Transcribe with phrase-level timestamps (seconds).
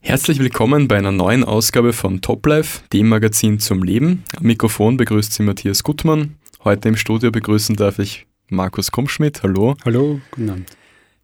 [0.00, 4.24] Herzlich willkommen bei einer neuen Ausgabe von Top Life, dem Magazin zum Leben.
[4.36, 6.36] Am Mikrofon begrüßt Sie Matthias Gutmann.
[6.64, 9.42] Heute im Studio begrüßen darf ich Markus Krummschmidt.
[9.42, 9.76] Hallo.
[9.84, 10.70] Hallo, guten Abend.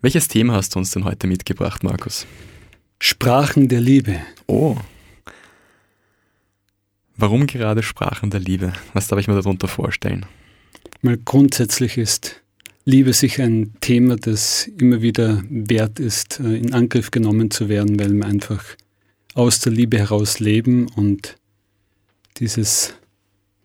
[0.02, 2.26] Welches Thema hast du uns denn heute mitgebracht, Markus?
[2.98, 4.20] Sprachen der Liebe.
[4.46, 4.76] Oh.
[7.16, 8.72] Warum gerade Sprachen der Liebe?
[8.92, 10.26] Was darf ich mir darunter vorstellen?
[11.00, 12.42] Mal grundsätzlich ist
[12.86, 17.98] Liebe sicher ein Thema, das immer wieder wert ist, äh, in Angriff genommen zu werden,
[17.98, 18.62] weil wir einfach
[19.34, 21.36] aus der Liebe heraus leben und
[22.38, 22.94] dieses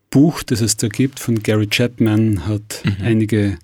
[0.09, 2.95] Buch, das es da gibt von Gary Chapman, hat mhm.
[3.03, 3.59] einige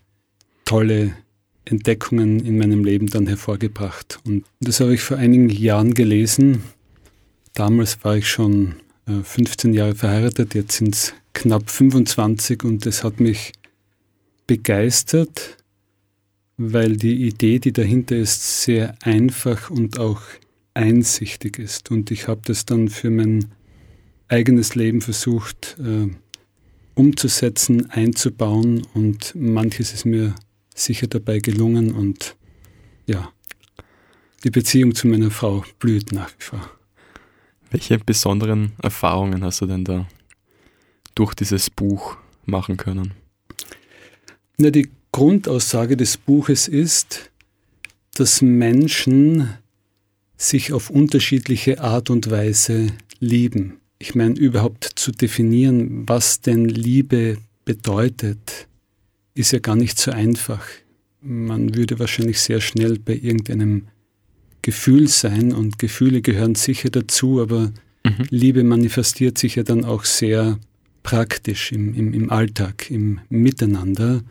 [0.65, 1.15] tolle
[1.63, 4.19] Entdeckungen in meinem Leben dann hervorgebracht.
[4.25, 6.63] Und das habe ich vor einigen Jahren gelesen.
[7.53, 8.75] Damals war ich schon
[9.23, 13.53] 15 äh, Jahre verheiratet, jetzt sind es knapp 25 und das hat mich
[14.47, 15.57] begeistert,
[16.57, 20.21] weil die Idee, die dahinter ist, sehr einfach und auch
[20.73, 21.91] einsichtig ist.
[21.91, 23.45] Und ich habe das dann für mein
[24.27, 26.09] eigenes Leben versucht äh,
[26.95, 30.35] umzusetzen, einzubauen und manches ist mir
[30.73, 32.35] sicher dabei gelungen und
[33.05, 33.31] ja,
[34.43, 36.69] die Beziehung zu meiner Frau blüht nach wie vor.
[37.69, 40.07] Welche besonderen Erfahrungen hast du denn da
[41.13, 43.13] durch dieses Buch machen können?
[44.57, 47.31] Na, die Grundaussage des Buches ist,
[48.15, 49.49] dass Menschen
[50.37, 52.87] sich auf unterschiedliche Art und Weise
[53.19, 53.79] lieben.
[53.99, 58.67] Ich meine, überhaupt zu definieren, was denn Liebe bedeutet,
[59.33, 60.65] ist ja gar nicht so einfach.
[61.21, 63.87] Man würde wahrscheinlich sehr schnell bei irgendeinem
[64.61, 67.71] Gefühl sein und Gefühle gehören sicher dazu, aber
[68.03, 68.25] mhm.
[68.29, 70.59] Liebe manifestiert sich ja dann auch sehr
[71.03, 74.23] praktisch im, im, im Alltag, im Miteinander.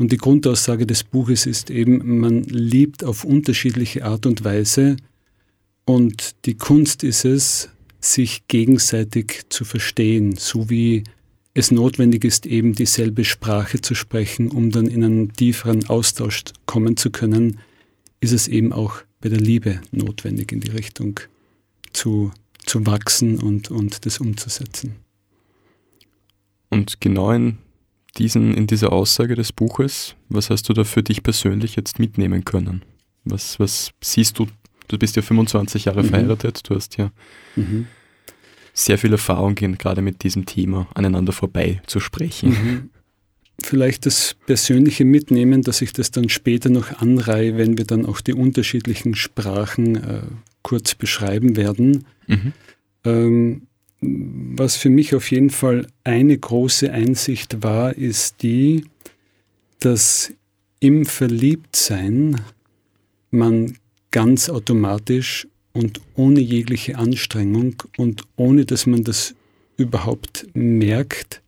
[0.00, 4.96] Und die Grundaussage des Buches ist eben, man liebt auf unterschiedliche Art und Weise
[5.84, 7.68] und die Kunst ist es,
[8.00, 11.04] sich gegenseitig zu verstehen, so wie
[11.52, 16.96] es notwendig ist, eben dieselbe Sprache zu sprechen, um dann in einen tieferen Austausch kommen
[16.96, 17.58] zu können,
[18.20, 21.20] ist es eben auch bei der Liebe notwendig, in die Richtung
[21.92, 22.32] zu,
[22.64, 24.94] zu wachsen und, und das umzusetzen.
[26.70, 27.58] Und genau in
[28.18, 32.44] diesen, in dieser Aussage des Buches, was hast du da für dich persönlich jetzt mitnehmen
[32.44, 32.82] können?
[33.24, 34.46] Was, was siehst du?
[34.88, 36.08] Du bist ja 25 Jahre mhm.
[36.08, 37.10] verheiratet, du hast ja
[37.56, 37.86] mhm.
[38.72, 42.50] sehr viel Erfahrung, gerade mit diesem Thema aneinander vorbei zu sprechen.
[42.50, 42.90] Mhm.
[43.62, 48.22] Vielleicht das persönliche Mitnehmen, dass ich das dann später noch anreihe, wenn wir dann auch
[48.22, 50.22] die unterschiedlichen Sprachen äh,
[50.62, 52.06] kurz beschreiben werden.
[52.26, 52.52] Mhm.
[53.04, 53.62] Ähm,
[54.00, 58.84] was für mich auf jeden Fall eine große Einsicht war, ist die,
[59.78, 60.32] dass
[60.80, 62.40] im Verliebtsein
[63.30, 63.76] man
[64.10, 69.34] ganz automatisch und ohne jegliche Anstrengung und ohne dass man das
[69.76, 71.42] überhaupt merkt,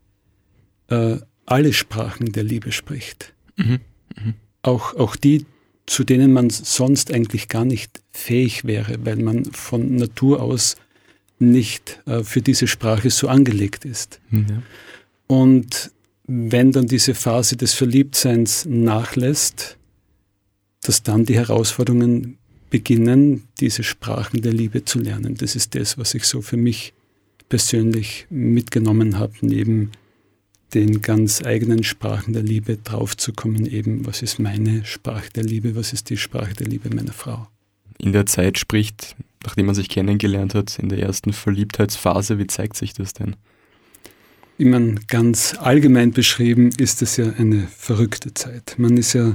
[0.89, 3.35] äh, alle Sprachen der Liebe spricht.
[3.57, 3.81] Mhm.
[4.17, 4.35] Mhm.
[4.63, 5.45] Auch, auch die,
[5.87, 10.77] zu denen man sonst eigentlich gar nicht fähig wäre, weil man von Natur aus
[11.51, 14.21] nicht äh, für diese Sprache so angelegt ist.
[14.31, 14.63] Mhm.
[15.27, 15.91] Und
[16.27, 19.77] wenn dann diese Phase des Verliebtseins nachlässt,
[20.83, 22.39] dass dann die Herausforderungen
[22.71, 25.37] beginnen, diese Sprachen der Liebe zu lernen.
[25.37, 26.95] Das ist das, was ich so für mich
[27.49, 29.93] persönlich mitgenommen habe, neben
[30.73, 35.93] den ganz eigenen Sprachen der Liebe draufzukommen, eben, was ist meine Sprache der Liebe, was
[35.93, 37.47] ist die Sprache der Liebe meiner Frau.
[37.99, 39.15] In der Zeit spricht
[39.45, 43.37] nachdem man sich kennengelernt hat, in der ersten Verliebtheitsphase, wie zeigt sich das denn?
[44.59, 48.75] Ich meine, ganz allgemein beschrieben ist es ja eine verrückte Zeit.
[48.77, 49.35] Man ist ja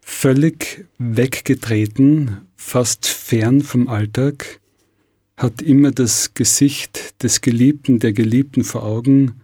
[0.00, 4.60] völlig weggetreten, fast fern vom Alltag,
[5.36, 9.40] hat immer das Gesicht des Geliebten, der Geliebten vor Augen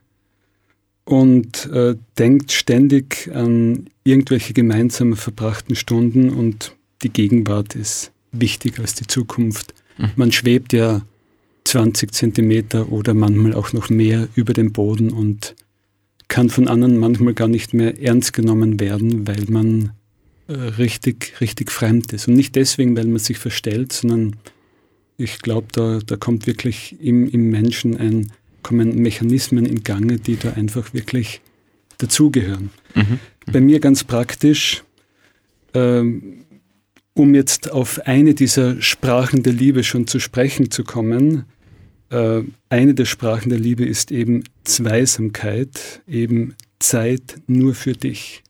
[1.05, 8.95] und äh, denkt ständig an irgendwelche gemeinsam verbrachten Stunden und die Gegenwart ist wichtiger als
[8.95, 9.75] die Zukunft.
[9.99, 10.11] Mhm.
[10.17, 11.03] Man schwebt ja
[11.65, 15.55] 20 Zentimeter oder manchmal auch noch mehr über dem Boden und
[16.29, 19.93] kann von anderen manchmal gar nicht mehr ernst genommen werden, weil man
[20.47, 22.29] äh, richtig, richtig fremd ist.
[22.29, 24.37] Und nicht deswegen, weil man sich verstellt, sondern
[25.17, 28.33] ich glaube, da, da kommt wirklich im, im Menschen ein,
[28.63, 31.41] kommen Mechanismen in Gange, die da einfach wirklich
[31.99, 32.71] dazugehören.
[32.95, 33.03] Mhm.
[33.03, 33.53] Mhm.
[33.53, 34.83] Bei mir ganz praktisch,
[35.73, 36.45] ähm,
[37.15, 41.45] um jetzt auf eine dieser Sprachen der Liebe schon zu sprechen zu kommen,
[42.11, 48.43] äh, eine der Sprachen der Liebe ist eben Zweisamkeit, eben Zeit nur für dich.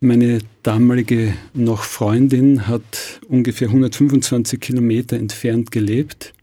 [0.00, 6.34] Meine damalige noch Freundin hat ungefähr 125 Kilometer entfernt gelebt.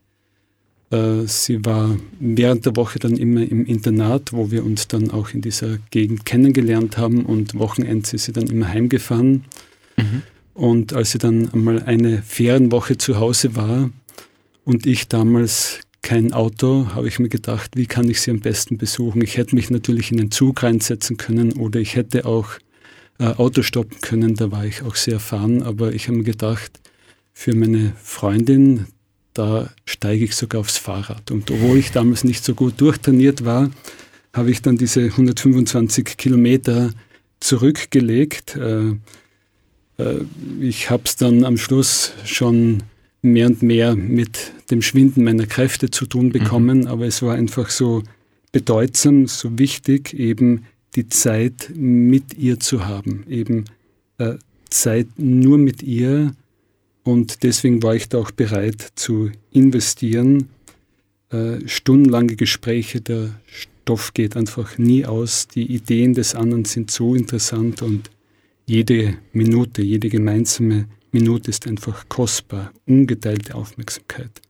[0.91, 5.29] Äh, sie war während der Woche dann immer im Internat, wo wir uns dann auch
[5.29, 9.45] in dieser Gegend kennengelernt haben und Wochenends ist sie dann immer heimgefahren.
[9.97, 10.21] Mhm.
[10.53, 13.89] Und als sie dann einmal eine Ferienwoche zu Hause war
[14.65, 18.77] und ich damals kein Auto, habe ich mir gedacht, wie kann ich sie am besten
[18.77, 19.21] besuchen?
[19.21, 22.49] Ich hätte mich natürlich in den Zug reinsetzen können oder ich hätte auch
[23.19, 26.79] äh, Auto stoppen können, da war ich auch sehr erfahren, aber ich habe mir gedacht,
[27.33, 28.87] für meine Freundin,
[29.33, 31.31] da steige ich sogar aufs Fahrrad.
[31.31, 33.69] Und obwohl ich damals nicht so gut durchtrainiert war,
[34.33, 36.91] habe ich dann diese 125 Kilometer
[37.39, 38.55] zurückgelegt.
[38.55, 38.95] Äh,
[40.59, 42.83] ich habe es dann am Schluss schon
[43.21, 46.87] mehr und mehr mit dem Schwinden meiner Kräfte zu tun bekommen, mhm.
[46.87, 48.03] aber es war einfach so
[48.51, 50.65] bedeutsam, so wichtig, eben
[50.95, 53.65] die Zeit mit ihr zu haben, eben
[54.17, 54.35] äh,
[54.69, 56.33] Zeit nur mit ihr
[57.03, 60.49] und deswegen war ich da auch bereit zu investieren.
[61.29, 67.15] Äh, stundenlange Gespräche, der Stoff geht einfach nie aus, die Ideen des anderen sind so
[67.15, 68.09] interessant und
[68.71, 74.41] jede Minute, jede gemeinsame Minute ist einfach kostbar, ungeteilte Aufmerksamkeit.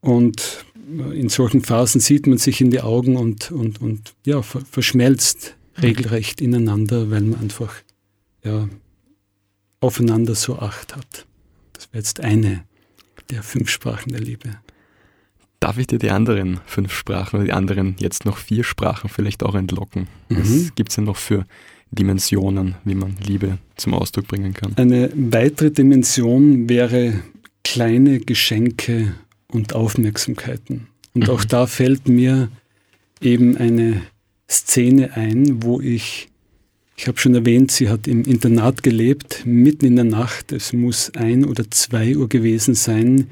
[0.00, 0.64] Und
[1.12, 6.40] in solchen Phasen sieht man sich in die Augen und, und, und ja, verschmelzt regelrecht
[6.40, 7.74] ineinander, weil man einfach
[8.44, 8.68] ja,
[9.80, 11.26] aufeinander so Acht hat.
[11.72, 12.62] Das wäre jetzt eine
[13.28, 14.56] der fünf Sprachen der Liebe.
[15.58, 19.42] Darf ich dir die anderen fünf Sprachen oder die anderen jetzt noch vier Sprachen vielleicht
[19.42, 20.06] auch entlocken?
[20.28, 20.38] Mhm.
[20.38, 21.44] Was gibt es denn noch für
[21.90, 24.74] Dimensionen, wie man Liebe zum Ausdruck bringen kann.
[24.76, 27.20] Eine weitere Dimension wäre
[27.64, 29.14] kleine Geschenke
[29.48, 30.86] und Aufmerksamkeiten.
[31.14, 31.30] Und mhm.
[31.30, 32.48] auch da fällt mir
[33.20, 34.02] eben eine
[34.48, 36.28] Szene ein, wo ich,
[36.96, 41.14] ich habe schon erwähnt, sie hat im Internat gelebt, mitten in der Nacht, es muss
[41.14, 43.28] ein oder zwei Uhr gewesen sein,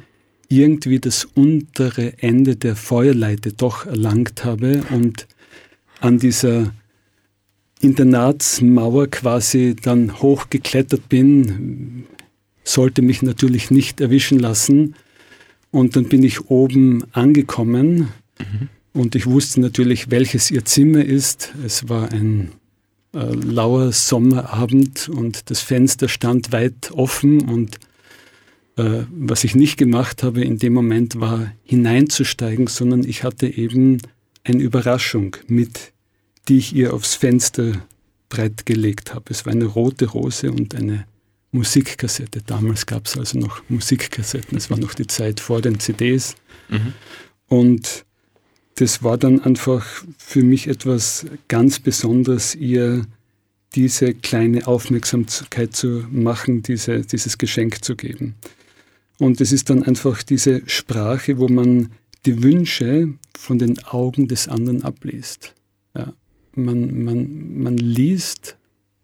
[0.48, 5.26] irgendwie das untere Ende der Feuerleite doch erlangt habe und
[6.00, 6.72] an dieser
[7.80, 12.04] Internatsmauer quasi dann hochgeklettert bin,
[12.64, 14.94] sollte mich natürlich nicht erwischen lassen.
[15.70, 18.08] Und dann bin ich oben angekommen
[18.38, 18.68] mhm.
[18.92, 21.52] und ich wusste natürlich, welches ihr Zimmer ist.
[21.64, 22.52] Es war ein
[23.14, 27.78] äh, lauer Sommerabend und das Fenster stand weit offen und
[28.76, 33.98] äh, was ich nicht gemacht habe in dem Moment war hineinzusteigen, sondern ich hatte eben
[34.44, 35.92] eine Überraschung mit
[36.48, 39.26] die ich ihr aufs Fensterbrett gelegt habe.
[39.30, 41.06] Es war eine rote Rose und eine
[41.52, 42.42] Musikkassette.
[42.46, 44.56] Damals gab es also noch Musikkassetten.
[44.56, 46.36] Es war noch die Zeit vor den CDs.
[46.68, 46.94] Mhm.
[47.48, 48.04] Und
[48.76, 49.84] das war dann einfach
[50.18, 53.06] für mich etwas ganz Besonderes, ihr
[53.74, 58.34] diese kleine Aufmerksamkeit zu machen, diese, dieses Geschenk zu geben.
[59.18, 61.90] Und es ist dann einfach diese Sprache, wo man
[62.24, 65.54] die Wünsche von den Augen des anderen abliest.
[65.94, 66.14] Ja
[66.58, 68.56] man, man, man liest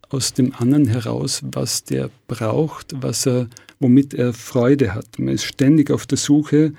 [0.09, 3.47] aus dem anderen heraus, was der braucht, was er,
[3.79, 5.17] womit er Freude hat.
[5.17, 6.73] Man ist ständig auf der Suche,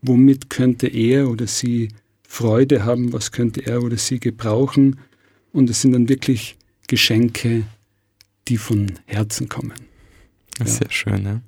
[0.00, 1.88] womit könnte er oder sie
[2.26, 4.98] Freude haben, was könnte er oder sie gebrauchen.
[5.52, 6.56] Und es sind dann wirklich
[6.88, 7.64] Geschenke,
[8.48, 9.74] die von Herzen kommen.
[10.58, 10.66] Ja.
[10.66, 11.40] Sehr schön, ja.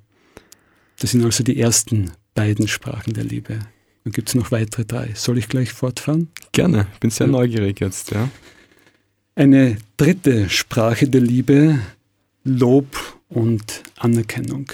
[0.99, 3.59] Das sind also die ersten beiden Sprachen der Liebe.
[4.03, 5.11] Dann gibt es noch weitere drei.
[5.15, 6.29] Soll ich gleich fortfahren?
[6.51, 7.31] Gerne, ich bin sehr ja.
[7.31, 8.29] neugierig jetzt, ja.
[9.37, 11.79] Eine dritte Sprache der Liebe,
[12.45, 14.71] Lob und Anerkennung.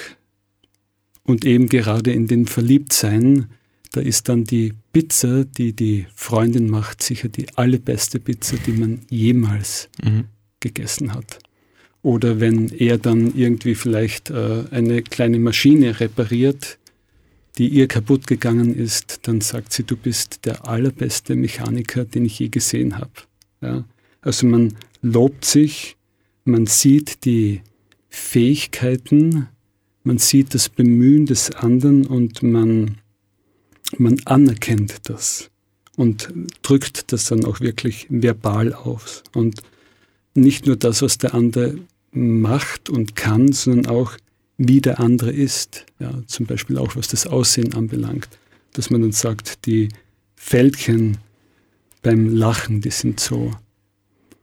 [1.23, 3.47] Und eben gerade in den Verliebtsein,
[3.91, 9.01] da ist dann die Pizza, die die Freundin macht, sicher die allerbeste Pizza, die man
[9.09, 10.25] jemals mhm.
[10.59, 11.39] gegessen hat.
[12.03, 16.77] Oder wenn er dann irgendwie vielleicht äh, eine kleine Maschine repariert,
[17.57, 22.37] die ihr kaputt gegangen ist, dann sagt sie, du bist der allerbeste Mechaniker, den ich
[22.37, 23.11] je gesehen habe.
[23.61, 23.85] Ja?
[24.21, 25.97] Also man lobt sich,
[26.45, 27.61] man sieht die
[28.09, 29.47] Fähigkeiten,
[30.03, 32.97] man sieht das Bemühen des anderen und man,
[33.97, 35.49] man anerkennt das
[35.95, 39.23] und drückt das dann auch wirklich verbal aus.
[39.33, 39.61] Und
[40.33, 41.77] nicht nur das, was der andere
[42.11, 44.17] macht und kann, sondern auch,
[44.57, 45.85] wie der andere ist.
[45.99, 48.29] Ja, zum Beispiel auch, was das Aussehen anbelangt.
[48.73, 49.89] Dass man dann sagt, die
[50.35, 51.17] Fältchen
[52.01, 53.51] beim Lachen, die sind so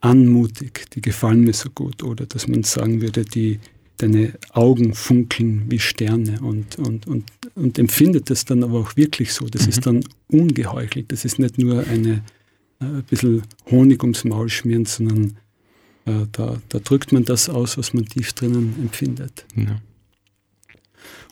[0.01, 2.03] anmutig, die gefallen mir so gut.
[2.03, 3.61] Oder dass man sagen würde, die,
[3.97, 7.25] deine Augen funkeln wie Sterne und, und, und,
[7.55, 9.47] und empfindet das dann aber auch wirklich so.
[9.47, 9.69] Das mhm.
[9.69, 11.11] ist dann ungeheuchelt.
[11.13, 12.23] Das ist nicht nur eine
[12.81, 15.37] äh, ein bisschen Honig ums Maul schmieren, sondern
[16.09, 19.45] Äh, da, da, drückt man das aus, was man tief drinnen empfindet.
[19.55, 19.81] Ja.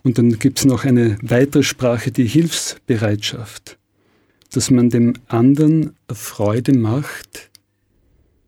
[0.02, 3.78] Und dann gibt es noch eine weitere Sprache, die Hilfsbereitschaft,
[4.52, 7.50] dass man dem anderen Freude macht,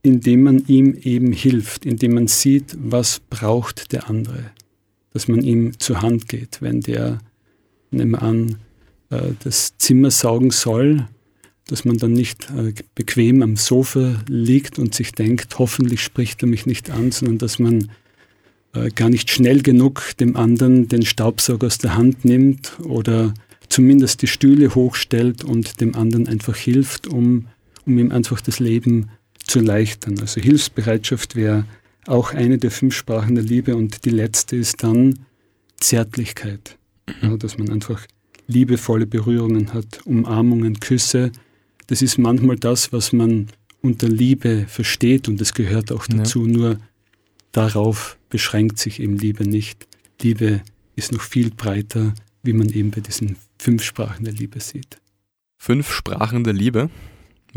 [0.08, 4.50] indem man ihm eben hilft, indem man sieht, was braucht der andere,
[5.12, 7.18] dass man ihm zur Hand geht, wenn der,
[7.90, 8.56] nehmen wir an,
[9.10, 11.06] äh, das Zimmer saugen soll,
[11.66, 16.48] dass man dann nicht äh, bequem am Sofa liegt und sich denkt, hoffentlich spricht er
[16.48, 17.90] mich nicht an, sondern dass man
[18.72, 23.34] äh, gar nicht schnell genug dem anderen den Staubsauger aus der Hand nimmt oder
[23.68, 27.48] zumindest die Stühle hochstellt und dem anderen einfach hilft, um,
[27.84, 29.10] um ihm einfach das Leben
[29.48, 30.18] zu erleichtern.
[30.20, 31.64] Also Hilfsbereitschaft wäre
[32.06, 35.20] auch eine der fünf Sprachen der Liebe und die letzte ist dann
[35.78, 36.78] Zärtlichkeit.
[37.22, 38.06] Ja, dass man einfach
[38.46, 41.32] liebevolle Berührungen hat, Umarmungen, Küsse,
[41.86, 43.48] das ist manchmal das, was man
[43.80, 46.52] unter Liebe versteht und es gehört auch dazu, ja.
[46.52, 46.80] nur
[47.52, 49.86] darauf beschränkt sich eben Liebe nicht.
[50.20, 50.62] Liebe
[50.96, 54.98] ist noch viel breiter, wie man eben bei diesen fünf Sprachen der Liebe sieht.
[55.58, 56.90] Fünf Sprachen der Liebe.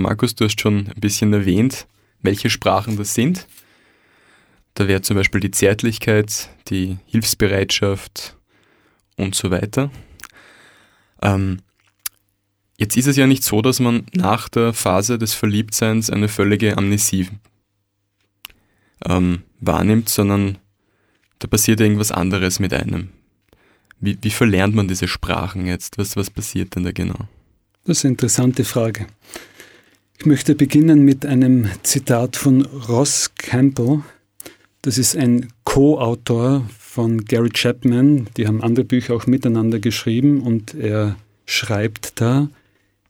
[0.01, 1.87] Markus, du hast schon ein bisschen erwähnt,
[2.21, 3.47] welche Sprachen das sind.
[4.73, 8.37] Da wäre zum Beispiel die Zärtlichkeit, die Hilfsbereitschaft
[9.17, 9.91] und so weiter.
[11.21, 11.59] Ähm,
[12.81, 16.79] Jetzt ist es ja nicht so, dass man nach der Phase des Verliebtseins eine völlige
[16.79, 17.27] Amnesie
[19.05, 20.57] ähm, wahrnimmt, sondern
[21.37, 23.09] da passiert irgendwas anderes mit einem.
[23.99, 25.99] Wie, wie verlernt man diese Sprachen jetzt?
[25.99, 27.27] Was, was passiert denn da genau?
[27.85, 29.05] Das ist eine interessante Frage.
[30.21, 34.03] Ich möchte beginnen mit einem Zitat von Ross Campbell.
[34.83, 38.27] Das ist ein Co-Autor von Gary Chapman.
[38.37, 41.15] Die haben andere Bücher auch miteinander geschrieben und er
[41.47, 42.51] schreibt da,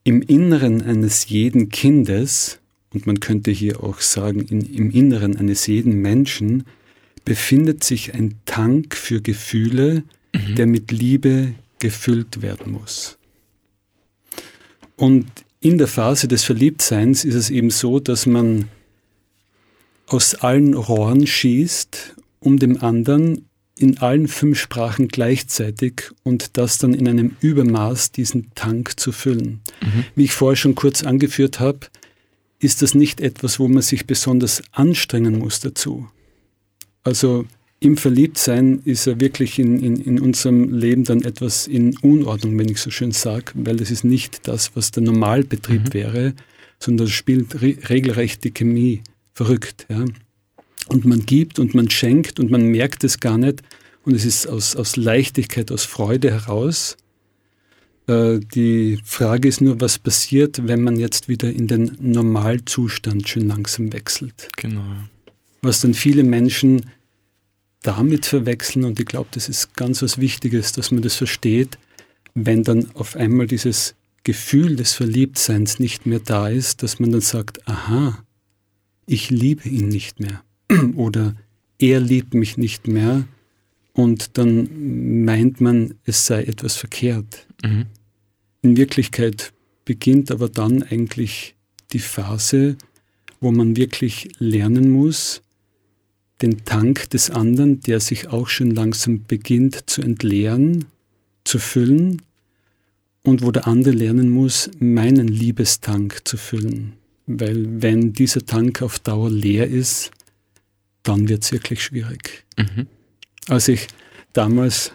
[0.06, 2.60] im Inneren eines jeden Kindes,
[2.94, 6.64] und man könnte hier auch sagen, in, im Inneren eines jeden Menschen,
[7.26, 10.04] befindet sich ein Tank für Gefühle,
[10.34, 10.56] mhm.
[10.56, 13.18] der mit Liebe gefüllt werden muss.
[14.96, 15.26] Und
[15.62, 18.68] in der Phase des Verliebtseins ist es eben so, dass man
[20.08, 23.46] aus allen Rohren schießt, um dem anderen
[23.78, 29.62] in allen fünf Sprachen gleichzeitig und das dann in einem Übermaß, diesen Tank zu füllen.
[29.82, 30.06] Mhm.
[30.16, 31.88] Wie ich vorher schon kurz angeführt habe,
[32.60, 36.08] ist das nicht etwas, wo man sich besonders anstrengen muss dazu.
[37.04, 37.46] Also
[37.82, 42.70] im Verliebtsein ist er wirklich in, in, in unserem Leben dann etwas in Unordnung, wenn
[42.70, 45.94] ich so schön sage, weil es ist nicht das, was der Normalbetrieb mhm.
[45.94, 46.34] wäre,
[46.80, 49.02] sondern es spielt re regelrecht die Chemie
[49.34, 49.88] verrückt.
[49.90, 50.06] Ja
[50.88, 53.62] und man gibt und man schenkt und man merkt es gar nicht
[54.04, 56.98] und es ist aus, aus Leichtigkeit, aus Freude heraus.
[58.08, 63.48] Äh, die Frage ist nur, was passiert, wenn man jetzt wieder in den Normalzustand schön
[63.48, 64.50] langsam wechselt.
[64.58, 64.84] Genau.
[65.62, 66.88] Was dann viele Menschen
[67.84, 71.78] damit verwechseln und ich glaube, das ist ganz was Wichtiges, dass man das versteht,
[72.34, 77.22] wenn dann auf einmal dieses Gefühl des Verliebtseins nicht mehr da ist, dass man dann
[77.22, 78.24] sagt, aha,
[79.08, 80.44] ich liebe ihn nicht mehr.
[80.96, 81.36] oder
[81.80, 83.28] er liebt mich nicht mehr
[83.94, 87.48] und dann meint man, es sei etwas verkehrt.
[87.64, 87.88] Mhm.
[88.62, 89.54] In Wirklichkeit
[89.86, 91.56] beginnt aber dann eigentlich
[91.92, 92.78] die Phase,
[93.40, 95.42] wo man wirklich lernen muss,
[96.42, 100.86] den Tank des anderen, der sich auch schon langsam beginnt zu entleeren,
[101.44, 102.22] zu füllen
[103.24, 106.94] und wo der andere lernen muss, meinen Liebestank zu füllen.
[107.28, 110.12] Weil wenn dieser Tank auf Dauer leer ist,
[111.04, 112.46] dann wird es wirklich schwierig.
[112.58, 112.88] Mhm.
[113.48, 113.88] Als ich
[114.34, 114.94] damals,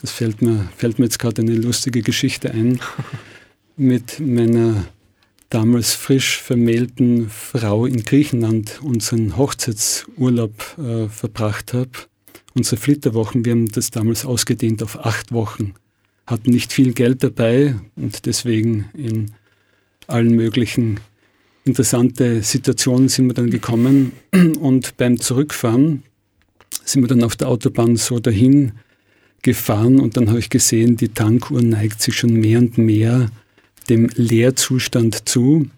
[0.00, 2.80] das fällt mir, fällt mir jetzt gerade eine lustige Geschichte ein,
[3.76, 4.86] mit meiner
[5.56, 11.88] damals frisch vermählten Frau in Griechenland unseren Hochzeitsurlaub äh, verbracht habe.
[12.54, 15.72] Unsere Flitterwochen, wir haben das damals ausgedehnt auf acht Wochen,
[16.26, 19.30] hatten nicht viel Geld dabei und deswegen in
[20.06, 21.00] allen möglichen
[21.64, 24.12] interessante Situationen sind wir dann gekommen
[24.60, 26.02] und beim Zurückfahren
[26.84, 28.72] sind wir dann auf der Autobahn so dahin
[29.40, 33.30] gefahren und dann habe ich gesehen, die Tankuhr neigt sich schon mehr und mehr
[33.86, 35.68] dem Leerzustand zu.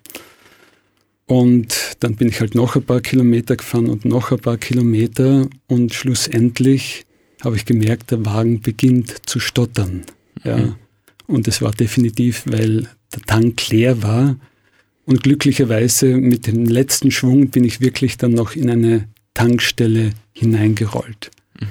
[1.26, 5.46] Und dann bin ich halt noch ein paar Kilometer gefahren und noch ein paar Kilometer
[5.66, 7.04] und schlussendlich
[7.44, 10.02] habe ich gemerkt, der Wagen beginnt zu stottern.
[10.42, 10.56] Ja.
[10.56, 10.74] Mhm.
[11.26, 14.36] Und es war definitiv, weil der Tank leer war
[15.04, 21.30] und glücklicherweise mit dem letzten Schwung bin ich wirklich dann noch in eine Tankstelle hineingerollt.
[21.60, 21.66] Mhm.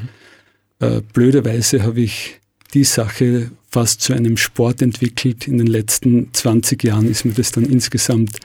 [0.80, 2.40] Äh, blöderweise habe ich
[2.74, 5.48] die Sache fast zu einem Sport entwickelt.
[5.48, 8.40] In den letzten 20 Jahren ist mir das dann insgesamt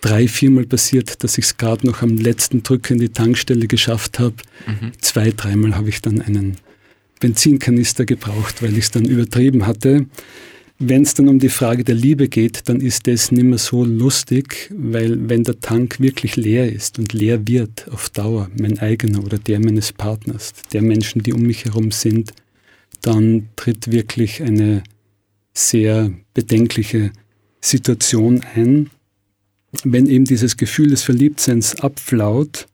[0.00, 4.18] drei, viermal passiert, dass ich es gerade noch am letzten Drück in die Tankstelle geschafft
[4.18, 4.34] habe.
[4.66, 4.92] Mhm.
[5.00, 6.56] Zwei, dreimal habe ich dann einen
[7.20, 10.06] Benzinkanister gebraucht, weil ich es dann übertrieben hatte.
[10.78, 13.84] Wenn es dann um die Frage der Liebe geht, dann ist das nicht mehr so
[13.84, 19.22] lustig, weil wenn der Tank wirklich leer ist und leer wird auf Dauer, mein eigener
[19.22, 22.32] oder der meines Partners, der Menschen, die um mich herum sind,
[23.02, 24.82] dann tritt wirklich eine
[25.54, 27.12] sehr bedenkliche
[27.60, 28.90] Situation ein,
[29.84, 32.66] wenn eben dieses Gefühl des Verliebtseins abflaut,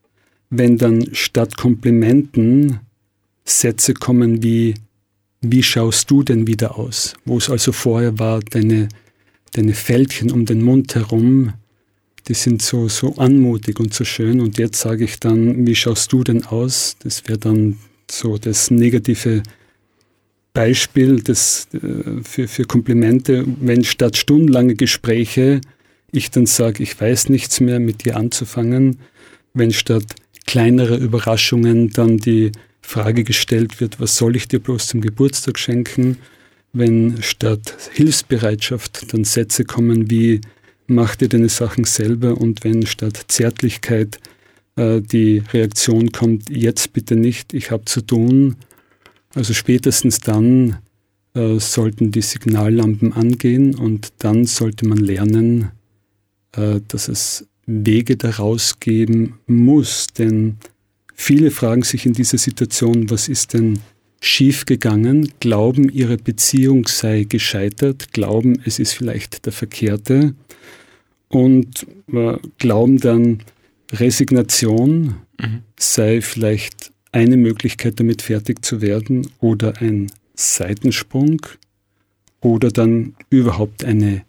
[0.50, 2.80] wenn dann statt Komplimenten
[3.44, 4.74] Sätze kommen wie
[5.40, 7.14] wie schaust du denn wieder aus?
[7.24, 8.88] Wo es also vorher war, deine,
[9.52, 11.52] deine Fältchen um den Mund herum,
[12.26, 14.40] die sind so, so anmutig und so schön.
[14.40, 16.96] Und jetzt sage ich dann, wie schaust du denn aus?
[17.00, 17.78] Das wäre dann
[18.10, 19.42] so das negative
[20.58, 25.60] Beispiel des, äh, für, für Komplimente, wenn statt stundenlange Gespräche
[26.10, 28.98] ich dann sage, ich weiß nichts mehr mit dir anzufangen,
[29.54, 30.16] wenn statt
[30.48, 32.50] kleinere Überraschungen dann die
[32.80, 36.16] Frage gestellt wird, was soll ich dir bloß zum Geburtstag schenken,
[36.72, 40.40] wenn statt Hilfsbereitschaft dann Sätze kommen wie
[40.88, 44.18] mach dir deine Sachen selber und wenn statt Zärtlichkeit
[44.74, 48.56] äh, die Reaktion kommt, jetzt bitte nicht, ich habe zu tun,
[49.38, 50.78] also spätestens dann
[51.34, 55.70] äh, sollten die Signallampen angehen und dann sollte man lernen,
[56.52, 60.56] äh, dass es Wege daraus geben muss, denn
[61.20, 63.80] Viele fragen sich in dieser Situation, was ist denn
[64.20, 70.34] schiefgegangen, glauben, ihre Beziehung sei gescheitert, glauben, es ist vielleicht der Verkehrte?
[71.26, 73.40] Und äh, glauben dann,
[73.90, 75.62] Resignation mhm.
[75.76, 81.40] sei vielleicht eine Möglichkeit, damit fertig zu werden oder ein Seitensprung
[82.40, 84.24] oder dann überhaupt eine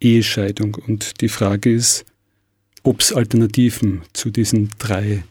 [0.00, 0.74] Ehescheidung.
[0.86, 2.04] Und die Frage ist,
[2.82, 5.24] ob es Alternativen zu diesen drei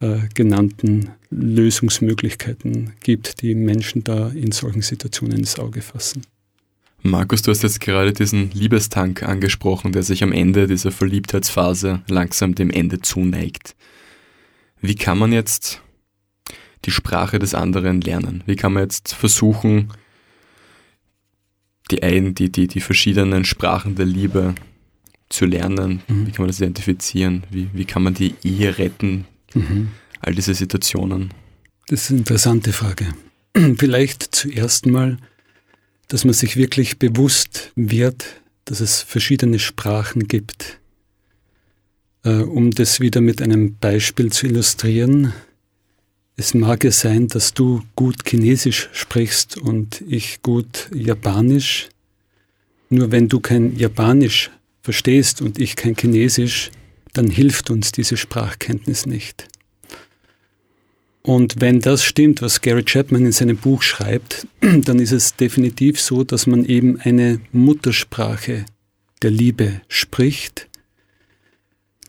[0.00, 6.22] äh, genannten Lösungsmöglichkeiten gibt, die Menschen da in solchen Situationen ins Auge fassen.
[7.02, 12.54] Markus, du hast jetzt gerade diesen Liebestank angesprochen, der sich am Ende dieser Verliebtheitsphase langsam
[12.54, 13.76] dem Ende zuneigt.
[14.80, 15.80] Wie kann man jetzt
[16.84, 18.42] die Sprache des anderen lernen?
[18.46, 19.92] Wie kann man jetzt versuchen,
[21.90, 24.54] die, ein, die, die, die verschiedenen Sprachen der Liebe
[25.28, 26.02] zu lernen?
[26.08, 26.26] Mhm.
[26.26, 27.44] Wie kann man das identifizieren?
[27.50, 29.26] Wie, wie kann man die Ehe retten?
[29.54, 29.88] Mhm.
[30.20, 31.32] All diese Situationen.
[31.88, 33.06] Das ist eine interessante Frage.
[33.78, 35.18] Vielleicht zuerst mal,
[36.08, 38.24] dass man sich wirklich bewusst wird,
[38.64, 40.80] dass es verschiedene Sprachen gibt.
[42.24, 45.32] Äh, um das wieder mit einem Beispiel zu illustrieren,
[46.38, 51.88] es mag ja sein, dass du gut Chinesisch sprichst und ich gut Japanisch.
[52.90, 56.70] Nur wenn du kein Japanisch verstehst und ich kein Chinesisch,
[57.12, 59.48] dann hilft uns diese Sprachkenntnis nicht.
[61.22, 66.00] Und wenn das stimmt, was Gary Chapman in seinem Buch schreibt, dann ist es definitiv
[66.00, 68.64] so, dass man eben eine Muttersprache
[69.22, 70.68] der Liebe spricht,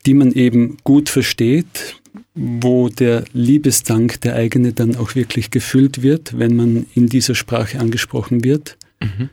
[0.05, 1.98] die man eben gut versteht,
[2.35, 7.79] wo der Liebesdank, der eigene, dann auch wirklich gefüllt wird, wenn man in dieser Sprache
[7.79, 8.77] angesprochen wird.
[9.01, 9.29] Mhm.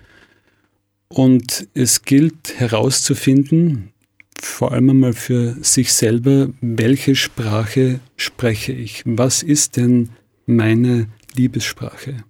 [1.08, 3.92] Und es gilt herauszufinden,
[4.40, 9.02] vor allem einmal für sich selber, welche Sprache spreche ich?
[9.04, 10.10] Was ist denn
[10.46, 12.24] meine Liebessprache?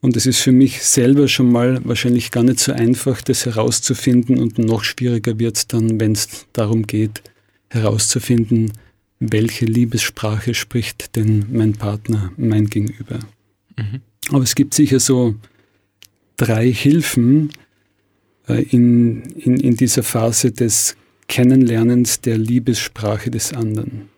[0.00, 4.38] Und es ist für mich selber schon mal wahrscheinlich gar nicht so einfach, das herauszufinden
[4.38, 7.22] und noch schwieriger wird es dann, wenn es darum geht,
[7.68, 8.72] herauszufinden,
[9.20, 13.20] welche Liebessprache spricht denn mein Partner, mein Gegenüber.
[13.76, 14.00] Mhm.
[14.30, 15.34] Aber es gibt sicher so
[16.36, 17.50] drei Hilfen,
[18.48, 20.96] äh, in, in, in dieser Phase des
[21.28, 24.08] Kennenlernens der Liebessprache des anderen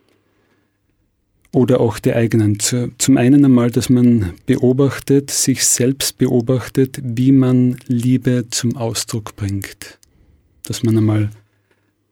[1.53, 2.59] oder auch der eigenen.
[2.59, 9.99] Zum einen einmal, dass man beobachtet, sich selbst beobachtet, wie man Liebe zum Ausdruck bringt.
[10.65, 11.31] Dass man einmal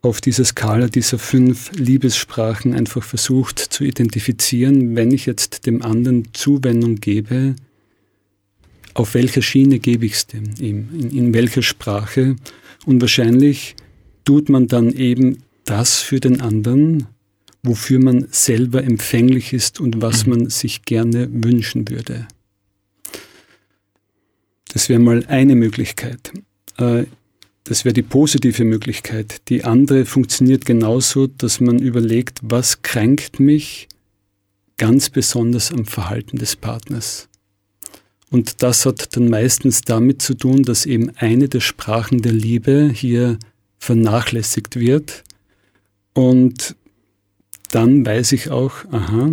[0.03, 6.29] auf dieser Skala dieser fünf Liebessprachen einfach versucht zu identifizieren, wenn ich jetzt dem anderen
[6.33, 7.55] Zuwendung gebe,
[8.95, 12.37] auf welcher Schiene gebe ich es dem ihm, in, in welcher Sprache.
[12.87, 13.77] Und wahrscheinlich
[14.25, 17.07] tut man dann eben das für den anderen,
[17.63, 20.31] wofür man selber empfänglich ist und was mhm.
[20.31, 22.27] man sich gerne wünschen würde.
[24.73, 26.33] Das wäre mal eine Möglichkeit.
[27.65, 29.49] Das wäre die positive Möglichkeit.
[29.49, 33.89] Die andere funktioniert genauso, dass man überlegt, was kränkt mich
[34.77, 37.29] ganz besonders am Verhalten des Partners.
[38.31, 42.91] Und das hat dann meistens damit zu tun, dass eben eine der Sprachen der Liebe
[42.93, 43.39] hier
[43.79, 45.25] vernachlässigt wird.
[46.15, 46.77] Und
[47.73, 49.33] dann weiß ich auch, aha,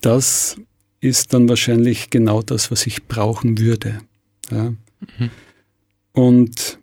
[0.00, 0.56] das
[1.00, 4.00] ist dann wahrscheinlich genau das, was ich brauchen würde.
[4.50, 4.70] Ja.
[5.18, 5.30] Mhm.
[6.12, 6.77] Und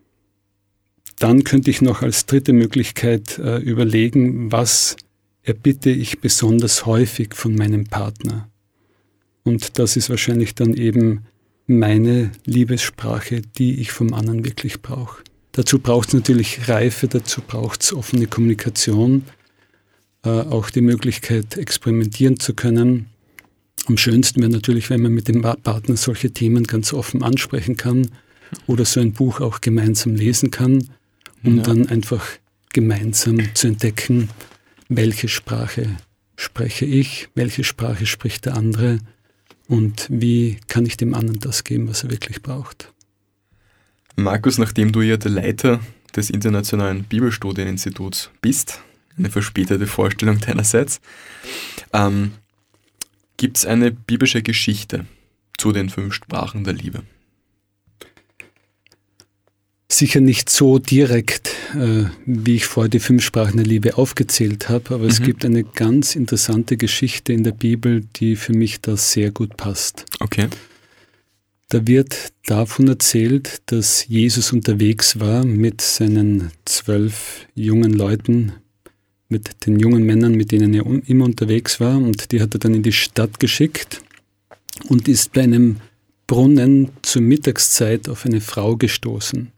[1.26, 4.96] dann könnte ich noch als dritte Möglichkeit äh, überlegen, was
[5.42, 8.48] erbitte ich besonders häufig von meinem Partner.
[9.44, 11.26] Und das ist wahrscheinlich dann eben
[11.66, 15.24] meine Liebessprache, die ich vom anderen wirklich brauche.
[15.54, 19.24] Dazu braucht es natürlich Reife, dazu braucht es offene Kommunikation,
[20.24, 23.08] äh, auch die Möglichkeit, experimentieren zu können.
[23.88, 28.12] Am schönsten wäre natürlich, wenn man mit dem Partner solche Themen ganz offen ansprechen kann
[28.68, 30.88] oder so ein Buch auch gemeinsam lesen kann,
[31.46, 31.64] um ja.
[31.64, 32.26] dann einfach
[32.74, 34.30] gemeinsam zu entdecken,
[34.90, 35.98] welche Sprache
[36.36, 39.00] spreche ich, welche Sprache spricht der andere
[39.68, 42.92] und wie kann ich dem anderen das geben, was er wirklich braucht.
[44.16, 45.80] Markus, nachdem du ja der Leiter
[46.16, 48.82] des Internationalen Bibelstudieninstituts bist,
[49.18, 51.02] eine verspätete Vorstellung deinerseits,
[51.94, 52.32] ähm,
[53.38, 55.06] gibt es eine biblische Geschichte
[55.58, 57.04] zu den fünf Sprachen der Liebe?
[59.98, 64.94] Sicher nicht so direkt, äh, wie ich vorher die fünf Sprachen der Liebe aufgezählt habe,
[64.94, 65.10] aber mhm.
[65.10, 69.56] es gibt eine ganz interessante Geschichte in der Bibel, die für mich da sehr gut
[69.56, 70.04] passt.
[70.20, 70.50] Okay.
[71.70, 78.52] Da wird davon erzählt, dass Jesus unterwegs war mit seinen zwölf jungen Leuten,
[79.30, 82.74] mit den jungen Männern, mit denen er immer unterwegs war, und die hat er dann
[82.74, 84.02] in die Stadt geschickt
[84.90, 85.78] und ist bei einem
[86.28, 89.54] Brunnen zur Mittagszeit auf eine Frau gestoßen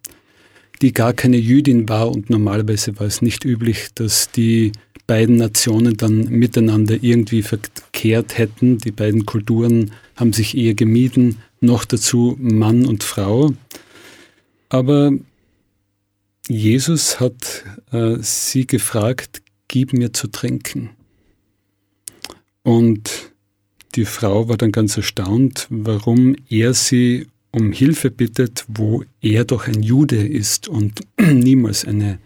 [0.82, 4.72] die gar keine Jüdin war und normalerweise war es nicht üblich, dass die
[5.08, 8.78] beiden Nationen dann miteinander irgendwie verkehrt hätten.
[8.78, 13.54] Die beiden Kulturen haben sich eher gemieden, noch dazu Mann und Frau.
[14.70, 15.14] Aber
[16.48, 20.92] Jesus hat äh, sie gefragt, gib mir zu trinken.
[22.64, 23.32] Und
[23.96, 29.68] die Frau war dann ganz erstaunt, warum er sie um Hilfe bittet, wo er doch
[29.68, 32.20] ein Jude ist und niemals eine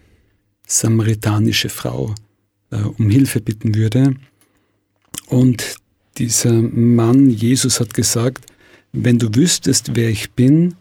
[0.66, 2.14] samaritanische Frau
[2.70, 4.14] äh, um Hilfe bitten würde.
[5.26, 5.76] Und
[6.18, 8.46] dieser Mann, Jesus, hat gesagt,
[8.92, 10.74] wenn du wüsstest, wer ich bin,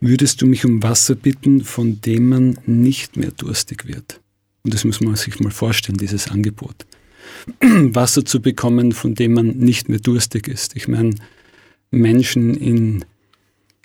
[0.00, 4.20] würdest du mich um Wasser bitten, von dem man nicht mehr durstig wird.
[4.62, 6.86] Und das muss man sich mal vorstellen, dieses Angebot.
[7.60, 10.74] Wasser zu bekommen, von dem man nicht mehr durstig ist.
[10.76, 11.14] Ich meine,
[11.90, 13.04] Menschen in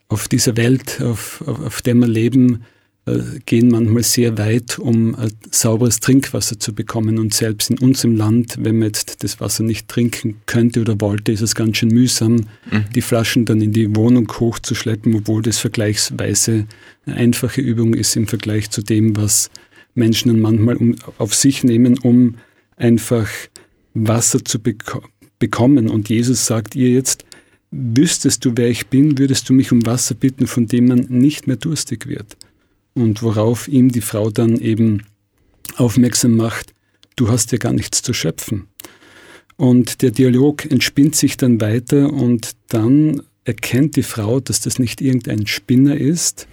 [0.08, 2.64] auf dieser Welt, auf, auf, auf der wir leben,
[3.08, 7.20] äh, gehen manchmal sehr weit, um äh, sauberes Trinkwasser zu bekommen.
[7.20, 11.32] Und selbst in unserem Land, wenn man jetzt das Wasser nicht trinken könnte oder wollte,
[11.32, 12.86] ist es ganz schön mühsam, mhm.
[12.96, 16.66] die Flaschen dann in die Wohnung hochzuschleppen, obwohl das vergleichsweise
[17.06, 19.52] eine einfache Übung ist im Vergleich zu dem, was
[19.94, 22.36] Menschen dann manchmal um, auf sich nehmen, um
[22.76, 23.30] einfach
[23.94, 25.04] Wasser zu beko
[25.38, 25.90] bekommen.
[25.90, 27.25] Und Jesus sagt ihr jetzt,
[27.76, 31.48] wüsstest du, wer ich bin, würdest du mich um Wasser bitten, von dem man nicht
[31.48, 32.38] mehr durstig wird.
[32.94, 35.04] Und worauf ihm die Frau dann eben
[35.76, 36.74] aufmerksam macht,
[37.16, 38.68] du hast ja gar nichts zu schöpfen.
[39.58, 45.02] Und der Dialog entspinnt sich dann weiter und dann erkennt die Frau, dass das nicht
[45.02, 46.48] irgendein Spinner ist,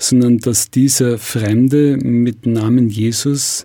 [0.00, 3.64] sondern dass dieser Fremde mit Namen Jesus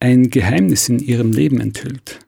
[0.00, 2.20] ein Geheimnis in ihrem Leben enthüllt.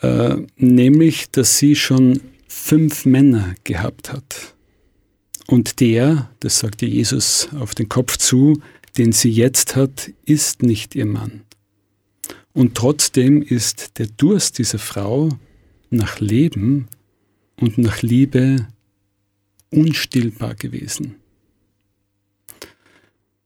[0.00, 4.54] Äh, nämlich, dass sie schon fünf Männer gehabt hat.
[5.46, 8.60] Und der, das sagte Jesus auf den Kopf zu,
[8.96, 11.42] den sie jetzt hat, ist nicht ihr Mann.
[12.52, 15.28] Und trotzdem ist der Durst dieser Frau
[15.90, 16.88] nach Leben
[17.56, 18.68] und nach Liebe
[19.70, 21.16] unstillbar gewesen.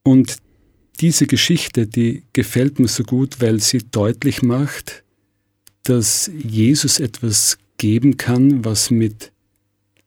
[0.02, 0.36] Und
[1.00, 5.03] diese Geschichte, die gefällt mir so gut, weil sie deutlich macht,
[5.84, 9.32] dass Jesus etwas geben kann, was mit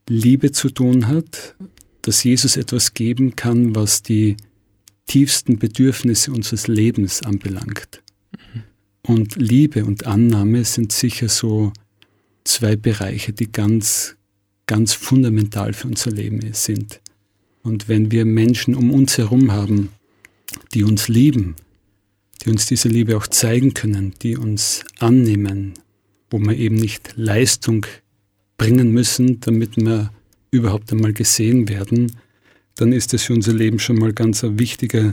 [0.08, 1.54] Liebe zu tun hat,
[2.02, 4.36] dass Jesus etwas geben kann, was die
[5.06, 8.02] tiefsten Bedürfnisse unseres Lebens anbelangt.
[8.32, 8.62] Mhm.
[9.02, 11.72] Und Liebe und Annahme sind sicher so
[12.44, 14.16] zwei Bereiche, die ganz,
[14.66, 17.00] ganz fundamental für unser Leben sind.
[17.62, 19.90] Und wenn wir Menschen um uns herum haben,
[20.74, 21.56] die uns lieben,
[22.42, 25.74] die uns diese Liebe auch zeigen können, die uns annehmen,
[26.30, 27.86] wo wir eben nicht Leistung
[28.56, 30.10] bringen müssen, damit wir
[30.50, 32.16] überhaupt einmal gesehen werden,
[32.76, 35.10] dann ist das für unser Leben schon mal ganz ein wichtiger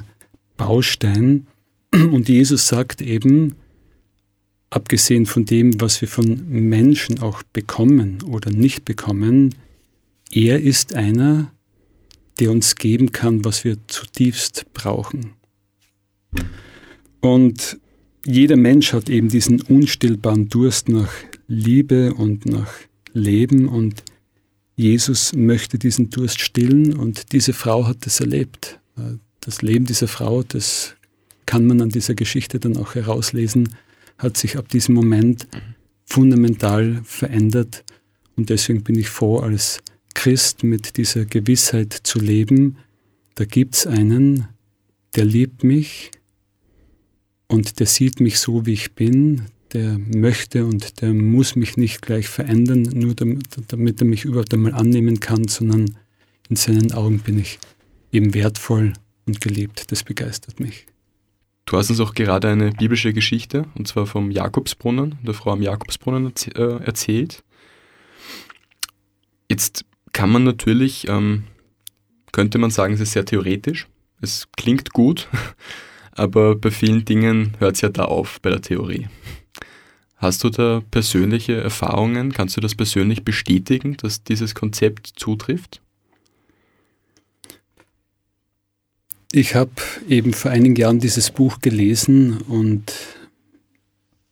[0.57, 1.47] Baustein.
[1.93, 3.55] Und Jesus sagt eben,
[4.69, 9.55] abgesehen von dem, was wir von Menschen auch bekommen oder nicht bekommen,
[10.31, 11.51] er ist einer,
[12.39, 15.33] der uns geben kann, was wir zutiefst brauchen.
[17.21, 17.79] Und
[18.25, 21.11] jeder Mensch hat eben diesen unstillbaren Durst nach
[21.47, 22.71] Liebe und nach
[23.13, 24.03] Leben und
[24.75, 28.79] Jesus möchte diesen Durst stillen und diese Frau hat es erlebt.
[29.39, 30.95] Das Leben dieser Frau, das
[31.45, 33.69] kann man an dieser Geschichte dann auch herauslesen,
[34.17, 35.47] hat sich ab diesem Moment
[36.03, 37.83] fundamental verändert.
[38.35, 39.81] Und deswegen bin ich froh, als
[40.13, 42.77] Christ mit dieser Gewissheit zu leben,
[43.35, 44.47] da gibt es einen,
[45.15, 46.11] der liebt mich
[47.47, 52.01] und der sieht mich so, wie ich bin, der möchte und der muss mich nicht
[52.01, 55.97] gleich verändern, nur damit, damit er mich überhaupt einmal annehmen kann, sondern
[56.49, 57.59] in seinen Augen bin ich
[58.11, 58.93] eben wertvoll
[59.25, 59.91] und geliebt.
[59.91, 60.85] Das begeistert mich.
[61.65, 65.63] Du hast uns auch gerade eine biblische Geschichte, und zwar vom Jakobsbrunnen, der Frau am
[65.63, 67.43] Jakobsbrunnen äh, erzählt.
[69.49, 71.45] Jetzt kann man natürlich, ähm,
[72.31, 73.87] könnte man sagen, es ist sehr theoretisch.
[74.21, 75.27] Es klingt gut,
[76.15, 79.07] aber bei vielen Dingen hört es ja da auf bei der Theorie.
[80.15, 82.31] Hast du da persönliche Erfahrungen?
[82.31, 85.81] Kannst du das persönlich bestätigen, dass dieses Konzept zutrifft?
[89.31, 89.71] Ich habe
[90.07, 92.93] eben vor einigen Jahren dieses Buch gelesen und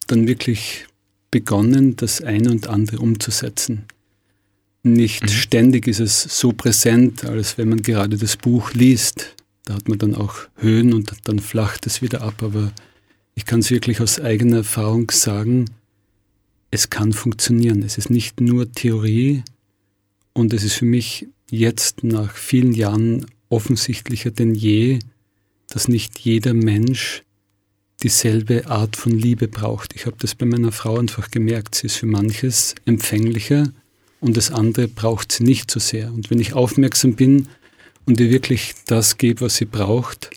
[0.07, 0.87] dann wirklich
[1.29, 3.85] begonnen, das eine und andere umzusetzen.
[4.83, 5.27] Nicht mhm.
[5.29, 9.35] ständig ist es so präsent, als wenn man gerade das Buch liest.
[9.65, 12.43] Da hat man dann auch Höhen und dann flacht es wieder ab.
[12.43, 12.71] Aber
[13.35, 15.65] ich kann es wirklich aus eigener Erfahrung sagen,
[16.71, 17.83] es kann funktionieren.
[17.83, 19.43] Es ist nicht nur Theorie
[20.33, 24.99] und es ist für mich jetzt nach vielen Jahren offensichtlicher denn je,
[25.69, 27.23] dass nicht jeder Mensch
[28.01, 29.95] dieselbe Art von Liebe braucht.
[29.95, 31.75] Ich habe das bei meiner Frau einfach gemerkt.
[31.75, 33.71] Sie ist für manches empfänglicher
[34.19, 36.11] und das andere braucht sie nicht so sehr.
[36.11, 37.47] Und wenn ich aufmerksam bin
[38.05, 40.31] und ihr wirklich das gebe, was sie braucht,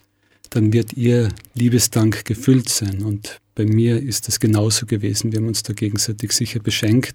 [0.50, 3.02] dann wird ihr Liebesdank gefüllt sein.
[3.02, 5.32] Und bei mir ist das genauso gewesen.
[5.32, 7.14] Wir haben uns da gegenseitig sicher beschenkt.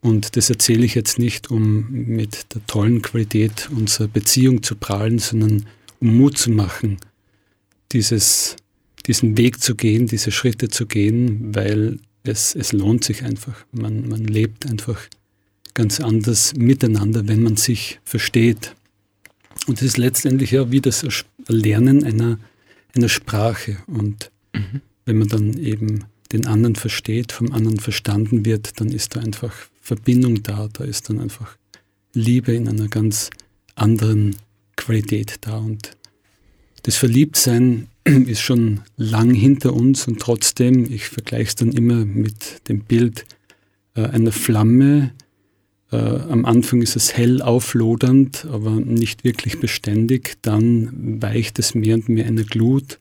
[0.00, 5.18] Und das erzähle ich jetzt nicht, um mit der tollen Qualität unserer Beziehung zu prahlen,
[5.18, 5.66] sondern
[6.00, 6.98] um Mut zu machen,
[7.92, 8.56] dieses,
[9.06, 13.64] diesen Weg zu gehen, diese Schritte zu gehen, weil es, es lohnt sich einfach.
[13.72, 15.00] Man, man lebt einfach
[15.74, 18.74] ganz anders miteinander, wenn man sich versteht.
[19.66, 21.04] Und es ist letztendlich ja wie das
[21.46, 22.38] Erlernen einer,
[22.94, 23.78] einer Sprache.
[23.86, 24.80] Und mhm.
[25.04, 29.52] wenn man dann eben den anderen versteht, vom anderen verstanden wird, dann ist da einfach
[29.80, 31.56] Verbindung da, da ist dann einfach
[32.12, 33.30] Liebe in einer ganz
[33.74, 34.36] anderen
[34.76, 35.58] Qualität da.
[35.58, 35.96] Und
[36.82, 42.68] das Verliebtsein ist schon lang hinter uns und trotzdem, ich vergleiche es dann immer mit
[42.68, 43.24] dem Bild
[43.94, 45.12] äh, einer Flamme.
[45.92, 50.36] Äh, am Anfang ist es hell auflodernd, aber nicht wirklich beständig.
[50.42, 52.98] Dann weicht es mehr und mehr eine Glut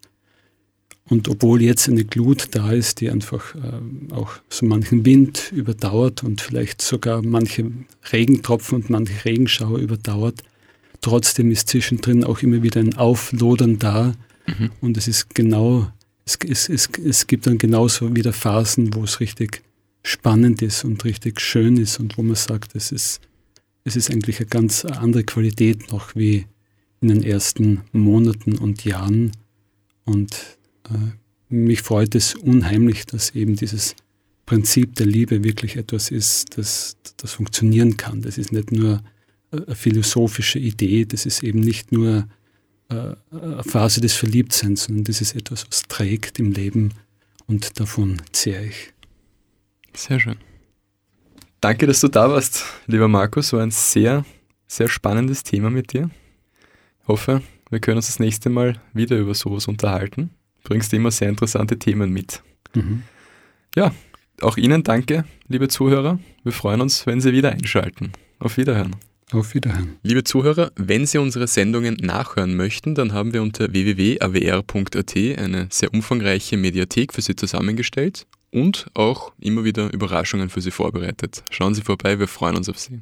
[1.08, 6.24] und obwohl jetzt eine Glut da ist, die einfach äh, auch so manchen Wind überdauert
[6.24, 7.72] und vielleicht sogar manche
[8.12, 10.42] Regentropfen und manche Regenschauer überdauert,
[11.02, 14.16] trotzdem ist zwischendrin auch immer wieder ein Auflodern da.
[14.48, 14.72] Mhm.
[14.82, 15.92] Und es ist genau,
[16.26, 19.62] es, es, es, es gibt dann genauso wieder Phasen, wo es richtig
[20.06, 23.22] spannend ist und richtig schön ist und wo man sagt, es ist,
[23.84, 26.46] es ist eigentlich eine ganz andere Qualität noch wie
[27.02, 29.32] in den ersten Monaten und Jahren.
[30.06, 30.58] Und
[30.90, 31.14] äh,
[31.50, 33.96] mich freut es unheimlich, dass eben dieses
[34.46, 38.22] Prinzip der Liebe wirklich etwas ist, das, das funktionieren kann.
[38.22, 39.02] Das ist nicht nur
[39.52, 42.28] eine philosophische Idee, das ist eben nicht nur
[42.90, 46.94] äh, eine Phase des Verliebtseins, sondern das ist etwas, was trägt im Leben
[47.48, 48.95] und davon zehre ich.
[49.96, 50.38] Sehr schön.
[51.62, 53.54] Danke, dass du da warst, lieber Markus.
[53.54, 54.26] War ein sehr,
[54.68, 56.10] sehr spannendes Thema mit dir.
[57.02, 60.32] Ich hoffe, wir können uns das nächste Mal wieder über sowas unterhalten
[60.66, 62.44] bringst immer sehr interessante Themen mit.
[62.74, 63.04] Mhm.
[63.78, 63.94] Ja,
[64.42, 66.20] auch Ihnen danke, liebe Zuhörer.
[66.44, 68.12] Wir freuen uns, wenn Sie wieder einschalten.
[68.40, 68.98] Auf Wiederhören.
[69.32, 69.96] Auf Wiederhören.
[70.04, 75.94] Liebe Zuhörer, wenn Sie unsere Sendungen nachhören möchten, dann haben wir unter www.awr.at eine sehr
[75.94, 81.44] umfangreiche Mediathek für Sie zusammengestellt und auch immer wieder Überraschungen für Sie vorbereitet.
[81.50, 83.02] Schauen Sie vorbei, wir freuen uns auf Sie.